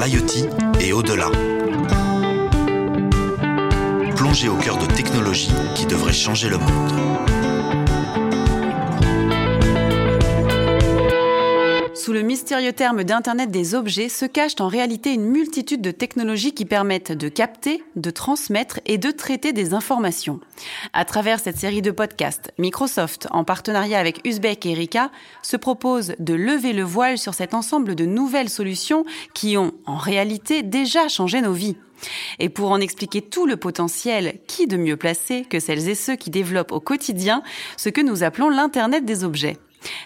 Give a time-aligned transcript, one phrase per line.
[0.00, 0.48] l'IoT
[0.80, 1.30] et au-delà.
[4.16, 7.79] Plongez au cœur de technologies qui devraient changer le monde.
[12.00, 16.54] Sous le mystérieux terme d'Internet des objets se cachent en réalité une multitude de technologies
[16.54, 20.40] qui permettent de capter, de transmettre et de traiter des informations.
[20.94, 25.10] À travers cette série de podcasts, Microsoft, en partenariat avec Uzbek et Erika,
[25.42, 29.98] se propose de lever le voile sur cet ensemble de nouvelles solutions qui ont, en
[29.98, 31.76] réalité, déjà changé nos vies.
[32.38, 36.16] Et pour en expliquer tout le potentiel, qui de mieux placé que celles et ceux
[36.16, 37.42] qui développent au quotidien
[37.76, 39.58] ce que nous appelons l'Internet des objets?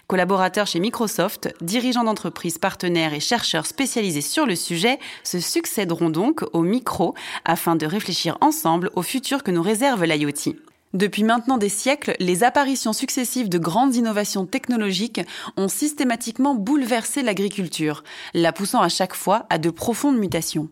[0.06, 6.44] Collaborateurs chez Microsoft, dirigeants d'entreprises partenaires et chercheurs spécialisés sur le sujet se succéderont donc
[6.52, 7.14] au micro
[7.44, 10.54] afin de réfléchir ensemble au futur que nous réserve l'IoT.
[10.94, 15.20] Depuis maintenant des siècles, les apparitions successives de grandes innovations technologiques
[15.56, 20.68] ont systématiquement bouleversé l'agriculture, la poussant à chaque fois à de profondes mutations.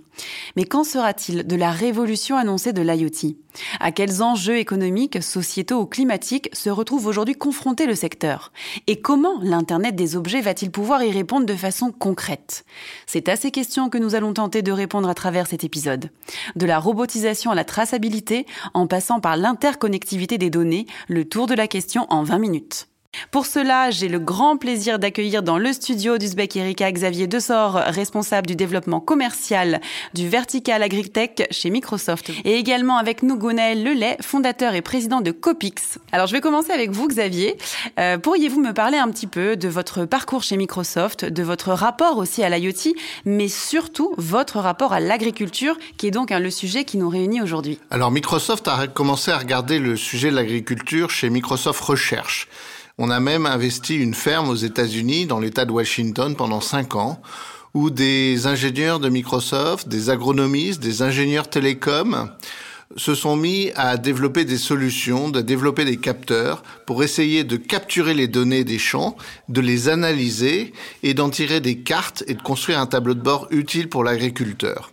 [0.56, 3.36] Mais qu'en sera-t-il de la révolution annoncée de l'IoT?
[3.80, 8.52] À quels enjeux économiques, sociétaux ou climatiques se retrouve aujourd'hui confronté le secteur?
[8.86, 12.64] Et comment l'Internet des objets va-t-il pouvoir y répondre de façon concrète?
[13.06, 16.10] C'est à ces questions que nous allons tenter de répondre à travers cet épisode.
[16.56, 21.54] De la robotisation à la traçabilité, en passant par l'interconnectivité des données, le tour de
[21.54, 22.88] la question en 20 minutes.
[23.32, 28.46] Pour cela, j'ai le grand plaisir d'accueillir dans le studio d'Uzbek Erika Xavier Dessort, responsable
[28.46, 29.80] du développement commercial
[30.12, 32.30] du Vertical Agritech chez Microsoft.
[32.44, 35.98] Et également avec nous Gonaël Lelay, fondateur et président de Copix.
[36.12, 37.56] Alors je vais commencer avec vous Xavier.
[37.98, 42.18] Euh, pourriez-vous me parler un petit peu de votre parcours chez Microsoft, de votre rapport
[42.18, 42.92] aussi à l'IoT,
[43.24, 47.78] mais surtout votre rapport à l'agriculture, qui est donc le sujet qui nous réunit aujourd'hui?
[47.90, 52.46] Alors Microsoft a commencé à regarder le sujet de l'agriculture chez Microsoft Recherche.
[52.98, 57.22] On a même investi une ferme aux États-Unis, dans l'État de Washington, pendant cinq ans,
[57.74, 62.30] où des ingénieurs de Microsoft, des agronomistes, des ingénieurs télécoms
[62.96, 68.12] se sont mis à développer des solutions, de développer des capteurs pour essayer de capturer
[68.12, 69.16] les données des champs,
[69.48, 73.48] de les analyser et d'en tirer des cartes et de construire un tableau de bord
[73.50, 74.92] utile pour l'agriculteur.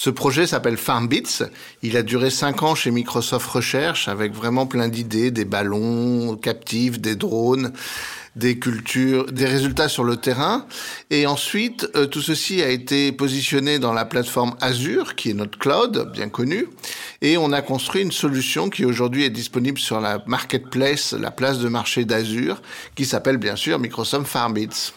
[0.00, 1.42] Ce projet s'appelle FarmBits.
[1.82, 7.00] Il a duré cinq ans chez Microsoft Recherche avec vraiment plein d'idées, des ballons captifs,
[7.00, 7.72] des drones,
[8.36, 10.66] des cultures, des résultats sur le terrain.
[11.10, 15.58] Et ensuite, euh, tout ceci a été positionné dans la plateforme Azure, qui est notre
[15.58, 16.68] cloud, bien connu.
[17.20, 21.58] Et on a construit une solution qui aujourd'hui est disponible sur la marketplace, la place
[21.58, 22.62] de marché d'Azure,
[22.94, 24.92] qui s'appelle bien sûr Microsoft FarmBits.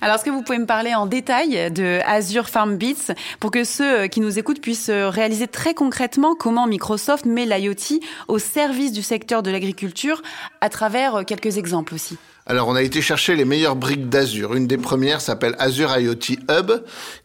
[0.00, 3.64] Alors, est-ce que vous pouvez me parler en détail de Azure Farm Beats pour que
[3.64, 9.02] ceux qui nous écoutent puissent réaliser très concrètement comment Microsoft met l'IoT au service du
[9.02, 10.22] secteur de l'agriculture
[10.60, 12.18] à travers quelques exemples aussi?
[12.44, 14.54] Alors, on a été chercher les meilleures briques d'Azure.
[14.54, 16.72] Une des premières s'appelle Azure IoT Hub,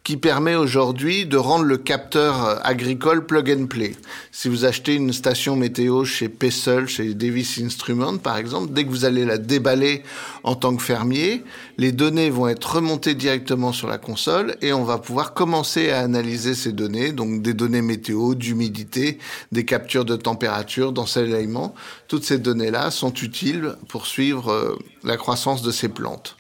[0.04, 3.96] qui permet aujourd'hui de rendre le capteur agricole plug and play.
[4.32, 8.90] Si vous achetez une station météo chez Pessel, chez Davis Instruments, par exemple, dès que
[8.90, 10.04] vous allez la déballer
[10.44, 11.44] en tant que fermier,
[11.80, 16.02] les données vont être remontées directement sur la console et on va pouvoir commencer à
[16.02, 19.18] analyser ces données, donc des données météo, d'humidité,
[19.52, 21.74] des captures de température, d'ensoleillement.
[22.08, 24.76] Toutes ces données-là sont utiles pour suivre euh,
[25.08, 26.36] la croissance de ces plantes.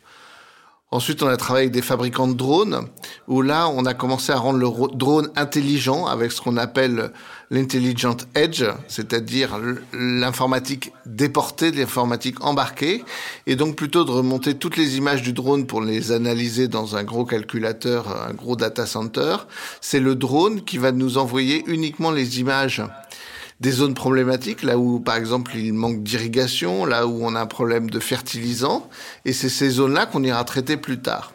[0.90, 2.88] Ensuite, on a travaillé avec des fabricants de drones,
[3.28, 7.12] où là, on a commencé à rendre le drone intelligent avec ce qu'on appelle
[7.52, 9.60] l'intelligent edge, c'est-à-dire
[9.92, 13.04] l'informatique déportée, l'informatique embarquée,
[13.48, 17.04] et donc plutôt de remonter toutes les images du drone pour les analyser dans un
[17.04, 19.36] gros calculateur, un gros data center.
[19.82, 22.82] C'est le drone qui va nous envoyer uniquement les images
[23.60, 27.48] des zones problématiques, là où par exemple il manque d'irrigation, là où on a un
[27.48, 28.90] problème de fertilisant,
[29.26, 31.34] et c'est ces zones-là qu'on ira traiter plus tard.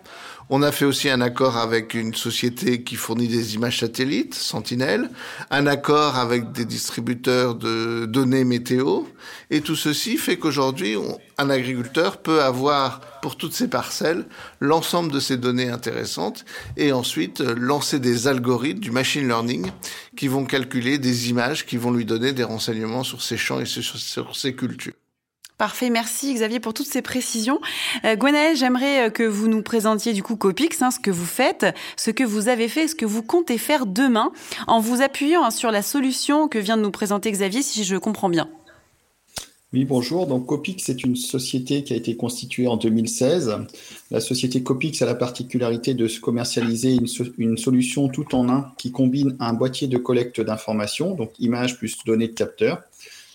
[0.54, 5.08] On a fait aussi un accord avec une société qui fournit des images satellites, Sentinel,
[5.50, 9.04] un accord avec des distributeurs de données météo,
[9.50, 10.94] et tout ceci fait qu'aujourd'hui,
[11.38, 14.26] un agriculteur peut avoir pour toutes ses parcelles
[14.60, 16.44] l'ensemble de ces données intéressantes
[16.76, 19.70] et ensuite euh, lancer des algorithmes du machine learning
[20.18, 23.64] qui vont calculer des images qui vont lui donner des renseignements sur ses champs et
[23.64, 24.92] sur ses cultures.
[25.62, 27.60] Parfait, merci Xavier pour toutes ces précisions.
[28.04, 28.16] Euh,
[28.56, 31.66] j'aimerais euh, que vous nous présentiez du coup Copix, hein, ce que vous faites,
[31.96, 34.32] ce que vous avez fait, ce que vous comptez faire demain,
[34.66, 37.94] en vous appuyant hein, sur la solution que vient de nous présenter Xavier, si je
[37.94, 38.48] comprends bien.
[39.74, 40.26] Oui, bonjour.
[40.26, 43.56] Donc Copix, c'est une société qui a été constituée en 2016.
[44.10, 46.98] La société Copix a la particularité de se commercialiser
[47.38, 51.96] une, solution tout en un qui combine un boîtier de collecte d'informations, donc images plus
[52.04, 52.82] données de capteurs,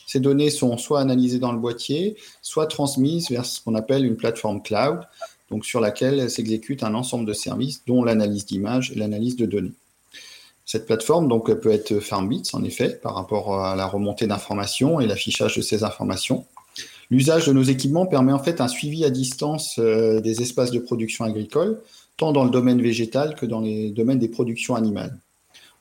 [0.07, 4.15] ces données sont soit analysées dans le boîtier, soit transmises vers ce qu'on appelle une
[4.15, 5.01] plateforme cloud.
[5.61, 9.73] sur laquelle s'exécute un ensemble de services, dont l'analyse d'images et l'analyse de données.
[10.65, 15.55] Cette plateforme peut être FarmBits, en effet, par rapport à la remontée d'informations et l'affichage
[15.55, 16.45] de ces informations.
[17.09, 20.79] L'usage de nos équipements permet en fait un suivi à distance euh, des espaces de
[20.79, 21.81] production agricole,
[22.17, 25.17] tant dans le domaine végétal que dans les domaines des productions animales.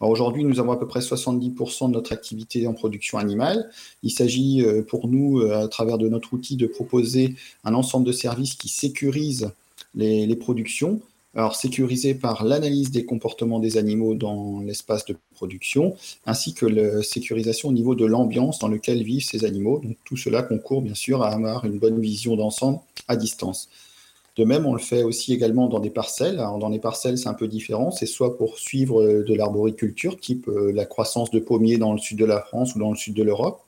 [0.01, 3.71] Aujourd'hui, nous avons à peu près 70% de notre activité en production animale.
[4.03, 7.35] Il s'agit euh, pour nous, euh, à travers notre outil, de proposer
[7.65, 9.51] un ensemble de services qui sécurisent
[9.95, 11.01] les, productions
[11.35, 15.95] alors sécurisé par l'analyse des comportements des animaux dans l'espace de production,
[16.25, 19.83] ainsi que la sécurisation au niveau de l'ambiance dans laquelle vivent ces animaux.
[20.05, 23.69] Tout cela concourt bien sûr à avoir une bonne vision d'ensemble à distance.
[24.37, 26.39] De même, on le fait aussi également dans des parcelles.
[26.39, 27.91] Alors, dans les parcelles, c'est un peu différent.
[27.91, 32.19] C'est soit pour suivre de l'arboriculture, type euh, la croissance de pommiers dans le sud
[32.19, 33.63] de la France ou dans le sud de l'Europe,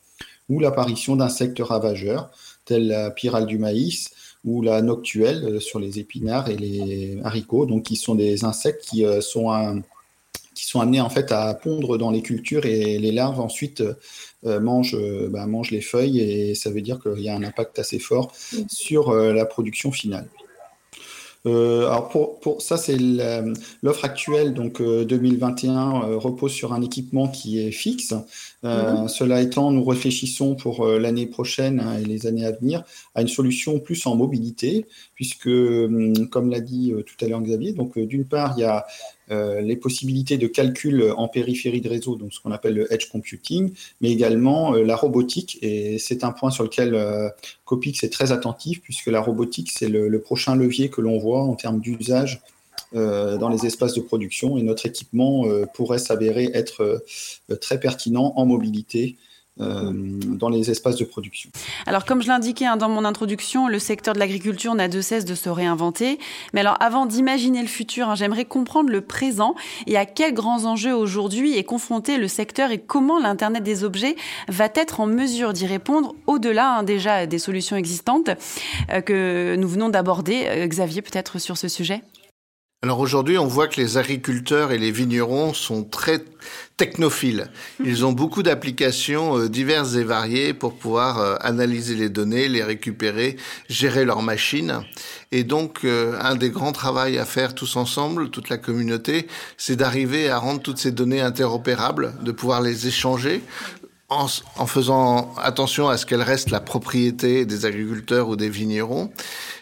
[0.51, 2.31] ou l'apparition d'insectes ravageurs,
[2.67, 4.11] tels la pyrale du maïs,
[4.45, 8.85] ou la noctuelle euh, sur les épinards et les haricots, donc qui sont des insectes
[8.85, 9.83] qui euh, sont
[10.55, 13.81] qui sont amenés en fait à pondre dans les cultures et les larves ensuite
[14.45, 14.97] euh, mangent,
[15.31, 18.33] bah, mangent les feuilles et ça veut dire qu'il y a un impact assez fort
[18.69, 20.29] sur la production finale.
[21.45, 22.97] Alors pour, pour, ça, c'est
[23.83, 28.15] l'offre actuelle, donc 2021 repose sur un équipement qui est fixe.
[28.65, 29.09] Euh, mhm.
[29.09, 32.83] Cela étant, nous réfléchissons pour euh, l'année prochaine hein, et les années à venir
[33.15, 37.41] à une solution plus en mobilité, puisque, hum, comme l'a dit euh, tout à l'heure
[37.41, 38.85] Xavier, donc d'une part, il y a
[39.31, 43.73] les possibilités de calcul en périphérie de réseau, donc ce qu'on appelle le edge computing,
[44.01, 45.59] mais également la robotique.
[45.63, 46.99] Et c'est un point sur lequel
[47.65, 51.55] Copix est très attentif, puisque la robotique, c'est le, prochain levier que l'on voit en
[51.55, 52.41] termes d'usage
[52.95, 57.03] euh, dans les espaces de production et notre équipement euh, pourrait s'avérer être
[57.51, 59.17] euh, très pertinent en mobilité
[59.59, 61.51] dans les espaces de production.
[61.87, 65.25] Alors, comme je l'indiquais hein, dans mon introduction, le secteur de l'agriculture n'a de cesse
[65.25, 66.19] de se réinventer.
[66.53, 69.55] Mais alors, avant d'imaginer le futur, hein, j'aimerais comprendre le présent
[69.87, 74.17] et à quels grands enjeux aujourd'hui est confronté le secteur et comment l'Internet des objets
[74.49, 78.31] va être en mesure d'y répondre au-delà hein, déjà des solutions existantes
[79.05, 80.67] que nous venons d'aborder.
[80.69, 82.03] Xavier, peut-être sur ce sujet?
[82.81, 86.23] Alors aujourd'hui, on voit que les agriculteurs et les vignerons sont très
[86.77, 87.51] technophiles.
[87.85, 92.63] Ils ont beaucoup d'applications euh, diverses et variées pour pouvoir euh, analyser les données, les
[92.63, 93.37] récupérer,
[93.69, 94.85] gérer leurs machines.
[95.33, 99.27] Et donc, euh, un des grands travaux à faire tous ensemble, toute la communauté,
[99.57, 103.43] c'est d'arriver à rendre toutes ces données interopérables, de pouvoir les échanger,
[104.09, 104.27] en,
[104.57, 109.13] en, faisant attention à ce qu'elles restent la propriété des agriculteurs ou des vignerons,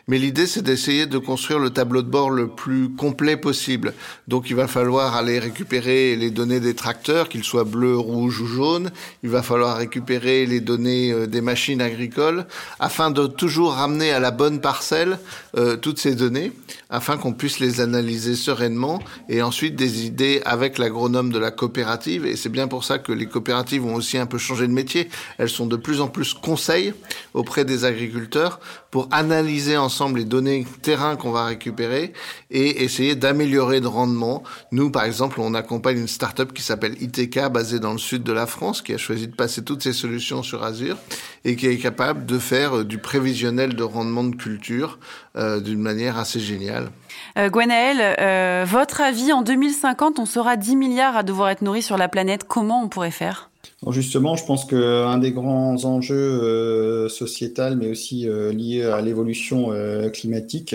[0.08, 3.92] mais l'idée, c'est d'essayer de construire le tableau de bord le plus complet possible.
[4.28, 8.46] Donc, il va falloir aller récupérer les données des tracteurs, qu'ils soient bleus, rouges ou
[8.46, 8.92] jaunes.
[9.24, 12.46] Il va falloir récupérer les données euh, des machines agricoles,
[12.78, 15.18] afin de toujours ramener à la bonne parcelle
[15.56, 16.52] euh, toutes ces données,
[16.88, 22.26] afin qu'on puisse les analyser sereinement et ensuite des idées avec l'agronome de la coopérative.
[22.26, 25.08] Et c'est bien pour ça que les coopératives ont aussi un peu changé de métier.
[25.38, 26.94] Elles sont de plus en plus conseils
[27.34, 28.60] auprès des agriculteurs
[28.92, 32.12] pour analyser ensemble les données terrain qu'on va récupérer
[32.50, 34.42] et essayer d'améliorer le rendement.
[34.72, 38.32] Nous, par exemple, on accompagne une start-up qui s'appelle ITK, basée dans le sud de
[38.32, 40.96] la France, qui a choisi de passer toutes ses solutions sur Azure
[41.44, 44.98] et qui est capable de faire euh, du prévisionnel de rendement de culture
[45.36, 46.90] euh, d'une manière assez géniale.
[47.38, 51.98] Euh, euh, votre avis, en 2050, on sera 10 milliards à devoir être nourris sur
[51.98, 52.44] la planète.
[52.44, 53.50] Comment on pourrait faire?
[53.88, 59.72] Justement, je pense qu'un des grands enjeux euh, sociétal, mais aussi euh, liés à l'évolution
[59.72, 60.74] euh, climatique,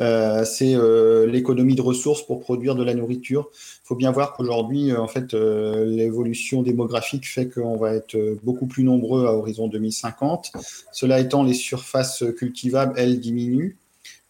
[0.00, 0.76] euh, c'est
[1.26, 3.50] l'économie de ressources pour produire de la nourriture.
[3.52, 8.84] Il faut bien voir qu'aujourd'hui, en fait, l'évolution démographique fait qu'on va être beaucoup plus
[8.84, 10.52] nombreux à horizon 2050.
[10.92, 13.76] Cela étant, les surfaces cultivables, elles, diminuent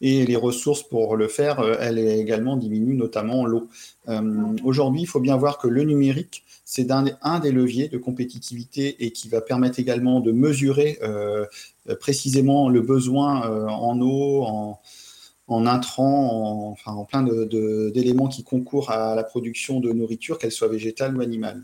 [0.01, 3.69] et les ressources pour le faire, elles également diminuent, notamment l'eau.
[4.63, 9.11] Aujourd'hui, il faut bien voir que le numérique c'est un, des leviers de compétitivité et
[9.11, 11.47] qui va permettre également de mesurer euh,
[11.99, 14.79] précisément le besoin euh, en eau, en,
[15.47, 20.53] en intrants, en, enfin en plein d'éléments qui concourent à la production de nourriture, qu'elle
[20.53, 21.63] soit végétale ou animale.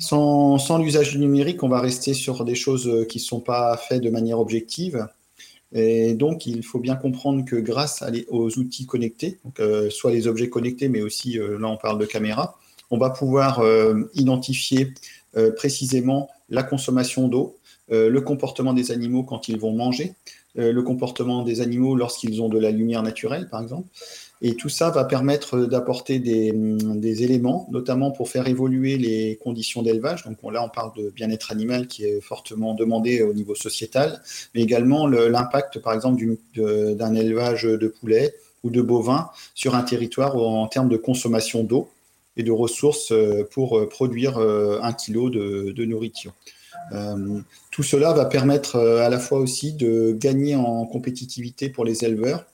[0.00, 4.02] Sans, l'usage du numérique, on va rester sur des choses qui ne sont pas faites
[4.02, 5.06] de manière objective.
[5.78, 10.48] Et donc, il faut bien comprendre que grâce aux outils connectés, euh, soit les objets
[10.48, 12.58] connectés, mais aussi, là, on parle de caméras,
[12.90, 14.92] on va pouvoir euh, identifier
[15.36, 17.56] euh, précisément la consommation d'eau,
[17.92, 20.14] euh, le comportement des animaux quand ils vont manger,
[20.58, 23.86] le comportement des animaux lorsqu'ils ont de la lumière naturelle, par exemple.
[24.42, 29.82] Et tout ça va permettre d'apporter des, des, éléments, notamment pour faire évoluer les conditions
[29.82, 30.24] d'élevage.
[30.24, 34.20] Donc là, on parle de bien-être animal qui est fortement demandé au niveau sociétal,
[34.54, 36.22] mais également l'impact, par exemple,
[36.54, 41.88] d'un élevage de poulets ou de bovins sur un territoire en termes de consommation d'eau
[42.36, 46.32] et de ressources euh, pour euh, produire euh, un kilo de nourriture.
[47.70, 52.44] tout cela va permettre à la fois aussi de gagner en compétitivité pour les éleveurs,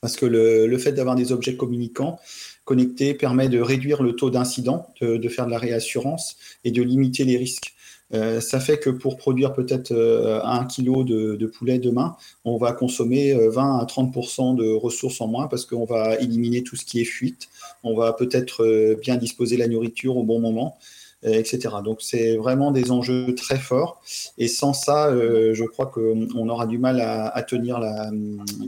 [0.00, 2.18] parce que le, fait d'avoir des objets communicants
[2.64, 7.24] connectés permet de réduire le taux d'incident, de, faire de la réassurance et de limiter
[7.24, 7.74] les risques.
[8.14, 12.72] Euh, ça fait que pour produire peut-être euh, un kilo de, poulet demain, on va
[12.72, 16.86] consommer 20 euh, à 30% de ressources en moins parce qu'on va éliminer tout ce
[16.86, 17.48] qui est fuite.
[17.84, 20.78] On va peut-être bien disposer la nourriture au bon moment
[21.22, 21.76] etc.
[21.84, 24.00] Donc c'est vraiment des enjeux très forts.
[24.38, 27.80] Et sans ça, euh, je crois qu'on aura du mal à, tenir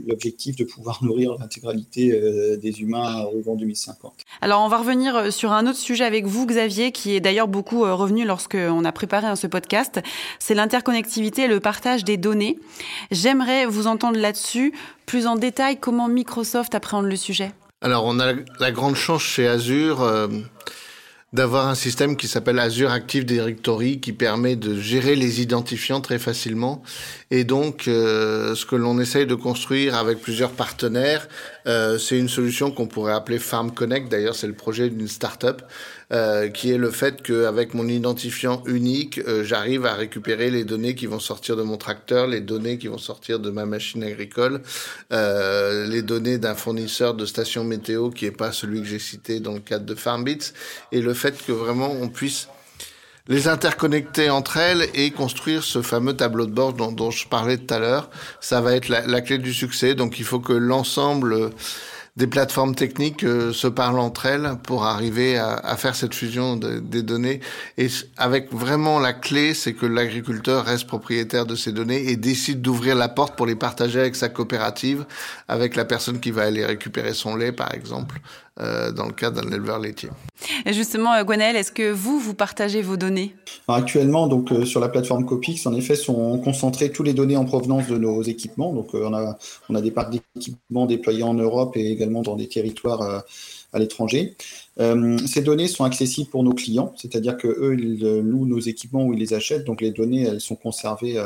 [0.07, 4.13] l'objectif de pouvoir nourrir l'intégralité euh, des humains au 2050.
[4.41, 7.81] Alors on va revenir sur un autre sujet avec vous, Xavier, qui est d'ailleurs beaucoup
[7.81, 10.01] revenu lorsqu'on a préparé ce podcast.
[10.39, 12.57] C'est l'interconnectivité et le partage des données.
[13.11, 14.73] J'aimerais vous entendre là-dessus
[15.05, 17.51] plus en détail comment Microsoft appréhende le sujet.
[17.81, 20.01] Alors on a la grande chance chez Azure
[21.33, 26.19] d'avoir un système qui s'appelle Azure Active Directory qui permet de gérer les identifiants très
[26.19, 26.83] facilement.
[27.29, 31.29] Et donc, euh, ce que l'on essaye de construire avec plusieurs partenaires,
[31.67, 34.09] euh, c'est une solution qu'on pourrait appeler Farm Connect.
[34.09, 35.61] D'ailleurs, c'est le projet d'une startup
[36.11, 40.93] euh, qui est le fait qu'avec mon identifiant unique, euh, j'arrive à récupérer les données
[40.93, 44.61] qui vont sortir de mon tracteur, les données qui vont sortir de ma machine agricole,
[45.13, 49.39] euh, les données d'un fournisseur de station météo qui est pas celui que j'ai cité
[49.39, 50.51] dans le cadre de FarmBits,
[50.91, 52.49] et le fait que vraiment on puisse
[53.29, 57.57] les interconnecter entre elles et construire ce fameux tableau de bord dont, dont je parlais
[57.57, 58.09] tout à l'heure,
[58.41, 59.95] ça va être la, la, clé du succès.
[59.95, 61.51] Donc il faut que l'ensemble
[62.17, 67.03] des plateformes techniques euh, se parlent entre elles pour arriver à, faire cette fusion des
[67.03, 67.39] données.
[67.77, 67.87] Et
[68.17, 72.95] avec vraiment la clé, c'est que l'agriculteur reste propriétaire de ces données et décide d'ouvrir
[72.95, 75.05] la porte pour les partager avec sa coopérative,
[75.47, 78.19] avec la personne qui va aller récupérer son lait, par exemple,
[78.59, 80.09] euh, dans le cas d'un éleveur laitier.
[80.65, 83.35] Et justement, euh, Gwenaël, est-ce que vous, vous partagez vos données?
[83.67, 87.45] Actuellement, donc euh, sur la plateforme Copix, en effet, sont concentrées toutes les données en
[87.45, 88.73] provenance de nos équipements.
[88.73, 89.37] Donc, on a
[89.69, 93.23] on a des parcs d'équipements déployés en Europe et également dans des territoires
[93.73, 94.35] à l'étranger.
[94.77, 99.13] ces données sont accessibles pour nos clients, c'est-à-dire que eux ils louent nos équipements ou
[99.13, 101.21] ils les achètent, donc les données elles sont conservées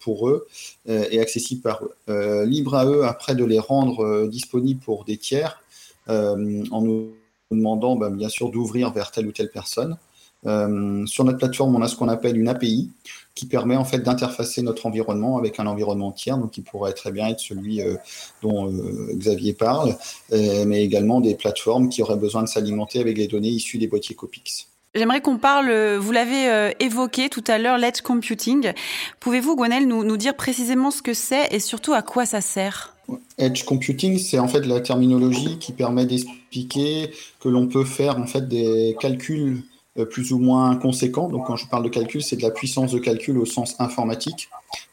[0.00, 0.46] pour eux
[0.88, 2.44] et accessibles par eux.
[2.44, 5.62] libre à eux après de les rendre disponibles pour des tiers
[6.08, 7.12] euh, en nous
[7.52, 9.96] demandant ben, bien sûr d'ouvrir vers telle ou telle personne.
[10.44, 12.90] Euh, sur notre plateforme, on a ce qu'on appelle une API
[13.34, 17.12] qui permet en fait d'interfacer notre environnement avec un environnement tiers, donc qui pourrait très
[17.12, 17.94] bien être celui euh,
[18.42, 18.70] dont
[19.14, 19.96] Xavier parle,
[20.30, 24.16] mais également des plateformes qui auraient besoin de s'alimenter avec les données issues des boîtiers
[24.16, 24.71] Copix.
[24.94, 28.72] J'aimerais qu'on parle, vous l'avez évoqué tout à l'heure, l'edge computing.
[29.20, 32.94] Pouvez-vous, Gwenel, nous, nous dire précisément ce que c'est et surtout à quoi ça sert?
[33.38, 38.26] Edge computing, c'est en fait la terminologie qui permet d'expliquer que l'on peut faire en
[38.26, 39.62] fait des calculs
[39.98, 41.28] euh, plus ou moins conséquents.
[41.28, 44.48] Donc, quand je parle de calcul, c'est de la puissance de calcul au sens informatique,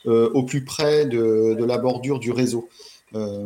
[0.05, 2.67] euh, au plus près de, de, la bordure du réseau.
[3.15, 3.43] Euh,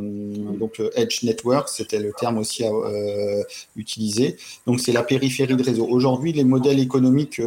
[0.57, 3.43] donc euh, Edge Network, c'était le terme aussi euh,
[3.75, 4.37] utiliser.
[4.67, 5.87] Donc c'est la périphérie de réseau.
[5.87, 7.41] Aujourd'hui, les modèles économiques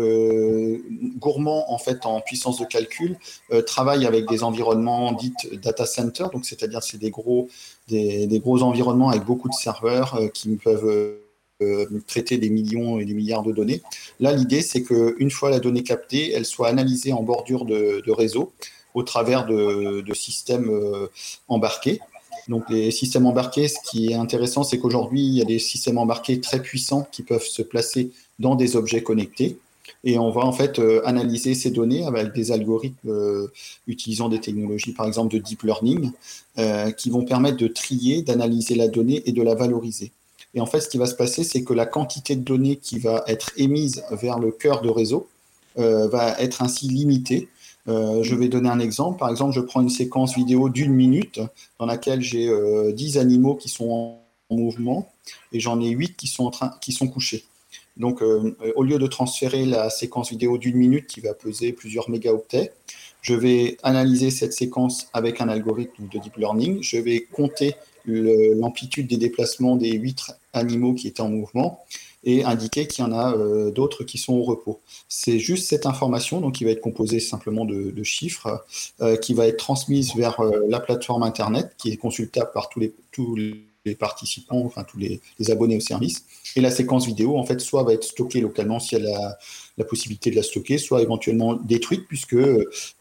[1.19, 3.19] gourmands en fait en puissance de calcul
[3.67, 5.33] travaillent avec des environnements dits
[5.63, 6.27] data center.
[6.33, 7.49] Donc c'est-à-dire c'est des gros
[7.89, 11.17] des, gros environnements avec beaucoup de serveurs qui peuvent
[12.07, 13.83] traiter des millions et des milliards de données.
[14.21, 18.53] Là, l'idée, c'est qu'une fois la donnée captée, elle soit analysée en bordure de réseau
[18.97, 21.09] au travers de, systèmes euh,
[21.49, 22.01] embarqués.
[22.49, 25.99] Donc les systèmes embarqués, ce qui est intéressant, c'est qu'aujourd'hui, il y a des systèmes
[25.99, 29.59] embarqués très puissants qui peuvent se placer dans des objets connectés.
[30.03, 33.53] Et on va en fait euh, analyser ces données avec des algorithmes euh,
[33.87, 36.13] utilisant des technologies, par exemple, de deep learning,
[36.97, 40.11] qui vont permettre de trier, d'analyser la donnée et de la valoriser.
[40.55, 42.99] Et en fait, ce qui va se passer, c'est que la quantité de données qui
[42.99, 45.29] va être émise vers le cœur de réseau
[45.77, 47.51] va être ainsi limitée
[47.89, 49.19] euh, je vais donner un exemple.
[49.19, 51.41] Par exemple, je prends une séquence vidéo d'une minute
[51.79, 52.47] dans laquelle j'ai
[52.93, 55.11] 10 euh, animaux qui sont en, mouvement
[55.51, 57.45] et j'en ai 8 qui sont, en train, qui sont couchés.
[57.97, 62.09] Donc, euh, au lieu de transférer la séquence vidéo d'une minute qui va peser plusieurs
[62.09, 62.73] mégaoctets,
[63.23, 66.81] je vais analyser cette séquence avec un algorithme de deep learning.
[66.81, 67.75] Je vais compter
[68.07, 71.81] l'amplitude des déplacements des 8 animaux qui étaient en mouvement
[72.27, 74.81] et indiquer qu'il y en a euh, d'autres qui sont au repos.
[75.09, 78.65] C'est juste cette information, donc qui va être composée simplement de, chiffres,
[79.01, 82.81] euh, qui va être transmise vers euh, la plateforme Internet, qui est consultable par tous
[83.37, 86.25] les, les participants, enfin tous les, abonnés au service.
[86.57, 89.39] Et la séquence vidéo, en fait, soit va être stockée localement si elle a
[89.79, 92.37] la possibilité de la stocker, soit éventuellement détruite puisque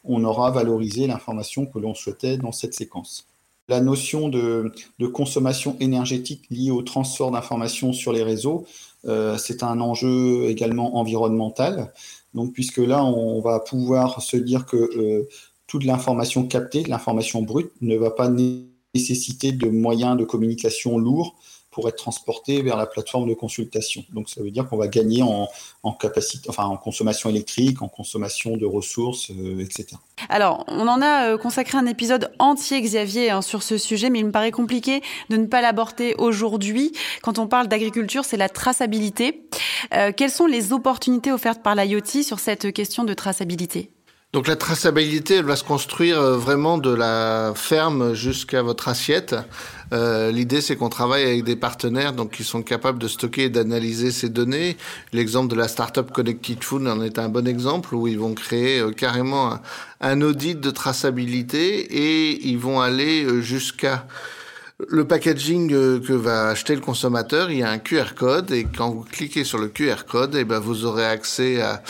[0.04, 3.26] on aura valorisé l'information que l'on souhaitait dans cette séquence.
[3.68, 4.72] La notion de,
[5.14, 8.66] consommation énergétique liée au transfert d'informations sur les réseaux,
[9.06, 11.92] euh, c'est un enjeu également environnemental.
[12.34, 15.28] Donc, puisque là, on va pouvoir se dire que euh,
[15.68, 21.36] toute l'information captée, l'information brute, ne va pas nécessiter de moyens de communication lourds
[21.76, 24.06] pour être transporté vers la plateforme de consultation.
[24.14, 28.56] Donc ça veut dire qu'on va gagner en, capacité, enfin en consommation électrique, en consommation
[28.56, 29.98] de ressources, euh, etc.
[30.30, 34.20] Alors, on en a euh, consacré un épisode entier, Xavier, hein, sur ce sujet, mais
[34.20, 36.94] il me paraît compliqué de ne pas l'aborder aujourd'hui.
[37.22, 39.50] Quand on parle d'agriculture, c'est la traçabilité.
[39.94, 43.92] Euh, quelles sont les opportunités offertes par l'IoT sur cette question de traçabilité?
[44.36, 49.34] Donc la traçabilité, elle va se construire euh, vraiment de la ferme jusqu'à votre assiette.
[49.94, 53.50] Euh, L'idée, c'est qu'on travaille avec des partenaires donc qui sont capables de stocker et
[53.50, 54.76] d'analyser ces données.
[55.14, 58.80] L'exemple de la startup Connected Food en est un bon exemple où ils vont créer
[58.82, 59.58] euh, carrément
[60.02, 64.06] un, audit de traçabilité et ils vont aller euh, jusqu'à
[64.90, 68.90] le packaging que va acheter le consommateur, il y a un QR code et quand
[68.90, 71.82] vous cliquez sur le QR code, et eh ben vous aurez accès à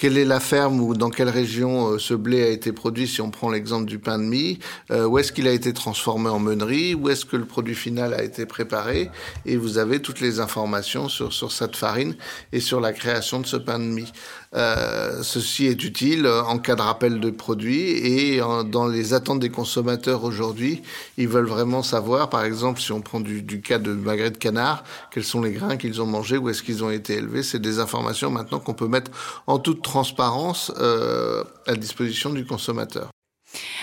[0.00, 3.20] quelle est la ferme ou dans quelle région euh, ce blé a été produit, si
[3.20, 4.58] on prend l'exemple du pain de mie,
[4.90, 8.14] euh, où est-ce qu'il a été transformé en meunerie, où est-ce que le produit final
[8.14, 9.10] a été préparé,
[9.44, 12.14] et vous avez toutes les informations sur, sur cette farine
[12.50, 14.10] et sur la création de ce pain de mie.
[14.56, 19.50] Euh, ceci est utile en cas de rappel de produits et dans les attentes des
[19.50, 20.82] consommateurs aujourd'hui,
[21.16, 24.38] ils veulent vraiment savoir, par exemple, si on prend du, du cas de magret de
[24.38, 27.42] canard, quels sont les grains qu'ils ont mangés, où est-ce qu'ils ont été élevés.
[27.44, 29.12] C'est des informations maintenant qu'on peut mettre
[29.46, 33.10] en toute transparence euh, à disposition du consommateur.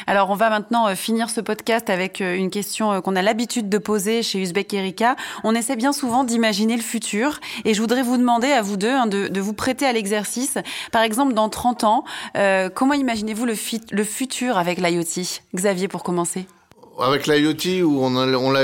[0.05, 3.69] Alors, on va maintenant euh, finir ce podcast avec euh, une question qu'on a l'habitude
[3.69, 5.15] de poser chez Uzbek Erika.
[5.43, 8.91] On essaie bien souvent d'imaginer le futur et je voudrais vous demander à vous deux
[8.91, 10.57] hein, de, vous prêter à l'exercice.
[10.91, 12.03] Par exemple, dans 30 ans,
[12.73, 13.55] comment imaginez-vous le,
[13.91, 15.39] le futur avec l'IoT?
[15.53, 16.47] Xavier, pour commencer
[16.99, 18.63] avec l'IoT, où on, l'a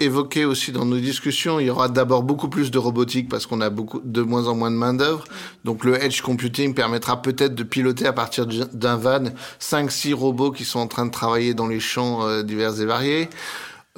[0.00, 3.60] évoqué aussi dans nos discussions, il y aura d'abord beaucoup plus de robotique parce qu'on
[3.60, 5.24] a beaucoup de moins en moins de main d'œuvre.
[5.64, 9.24] Donc le edge computing permettra peut-être de piloter à partir d'un van
[9.60, 13.28] 5-6 robots qui sont en train de travailler dans les champs euh, divers et variés.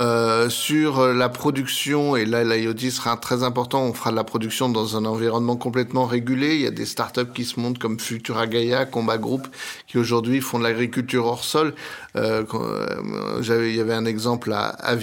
[0.01, 4.71] Euh, sur la production, et là l'IoT sera très important, on fera de la production
[4.71, 6.55] dans un environnement complètement régulé.
[6.55, 9.47] Il y a des startups qui se montent comme Futura Gaia, Combat Group,
[9.87, 11.75] qui aujourd'hui font de l'agriculture hors sol.
[12.17, 14.95] Euh, euh il y avait un exemple à, à,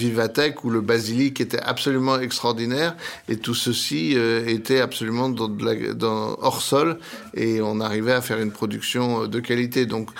[0.64, 2.96] où le basilic était absolument extraordinaire
[3.28, 6.98] et tout ceci euh, était absolument dans, dans, hors sol
[7.34, 9.86] et on arrivait à faire une production de qualité.
[9.86, 10.10] Donc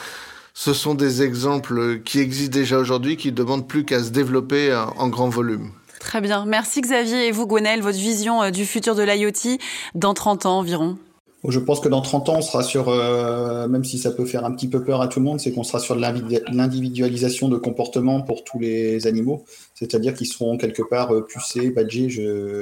[0.61, 4.75] ce sont des exemples qui existent déjà aujourd'hui, qui ne demandent plus qu'à se développer
[4.75, 5.71] en grand volume.
[6.01, 6.47] Très bien.
[6.47, 9.57] Merci Xavier et vous, Gwenel, votre vision euh, du futur de l'IoT
[9.95, 10.99] dans 30 ans environ?
[11.47, 14.45] Je pense que dans 30 ans, on sera sur, euh, même si ça peut faire
[14.45, 18.23] un petit peu peur à tout le monde, c'est qu'on sera sur l'individualisation de comportement
[18.23, 19.45] pour tous les animaux,
[19.77, 22.09] c'est-à-dire qu'ils seront quelque part euh, pucés, badgés.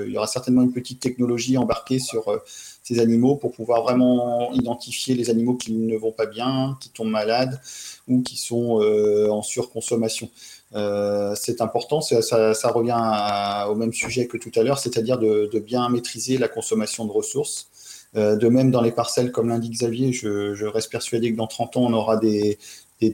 [0.06, 2.38] il y aura certainement une petite technologie embarquée sur
[2.86, 7.10] ces animaux pour pouvoir vraiment identifier les animaux qui ne vont pas bien, qui tombent
[7.10, 7.60] malades
[8.06, 10.30] ou qui sont euh, en surconsommation.
[10.76, 15.88] Euh, c'est important, ça, revient au même sujet que tout à l'heure, c'est-à-dire de, bien
[15.88, 17.68] maîtriser la consommation de ressources.
[18.14, 21.78] Euh, de même, dans les parcelles, comme l'indique Xavier, je, reste persuadé que dans 30
[21.78, 22.56] ans, on aura des,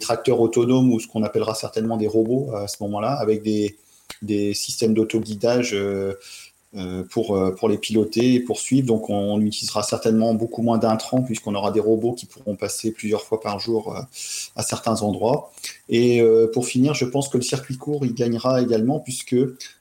[0.01, 3.79] tracteurs autonomes ou ce qu'on appellera certainement des robots à ce moment-là, avec des,
[4.21, 6.15] des systèmes d'autoguidage euh,
[7.11, 8.87] pour, euh, pour les piloter et poursuivre.
[8.87, 13.23] Donc, on, utilisera certainement beaucoup moins d'intrants puisqu'on aura des robots qui pourront passer plusieurs
[13.23, 14.01] fois par jour euh,
[14.57, 15.53] à certains endroits.
[15.89, 16.23] Et
[16.55, 19.37] pour finir, je pense que le circuit court, il gagnera également puisque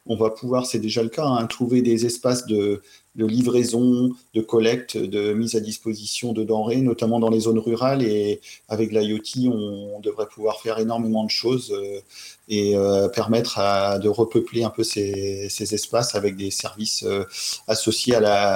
[0.05, 2.81] on va pouvoir, c'est déjà le cas, hein, trouver des espaces de,
[3.15, 8.03] de livraison, de collecte, de mise à disposition de denrées, notamment dans les zones rurales.
[8.03, 11.99] Et avec l'IoT, on, devrait pouvoir faire énormément de choses euh,
[12.49, 13.59] et euh, permettre
[13.99, 17.23] de repeupler un peu ces, espaces avec des services euh,
[17.67, 18.55] associés à la,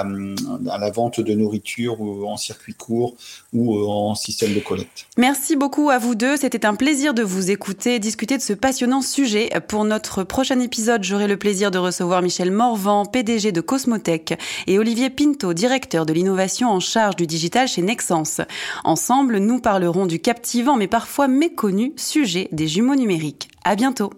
[0.70, 3.14] à la vente de nourriture ou en circuit court
[3.52, 5.06] ou en système de collecte.
[5.16, 6.36] Merci beaucoup à vous deux.
[6.36, 9.50] C'était un plaisir de vous écouter, discuter de ce passionnant sujet.
[9.68, 14.36] Pour notre prochain épisode, j'aurai le plaisir de recevoir Michel Morvan, PDG de Cosmotech
[14.66, 18.40] et Olivier Pinto, directeur de l'innovation en charge du digital chez Nexence.
[18.84, 23.48] Ensemble, nous parlerons du captivant mais parfois méconnu sujet des jumeaux numériques.
[23.64, 24.10] À bientôt.